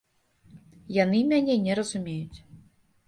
[1.03, 2.39] Яны мяне не разумеюць.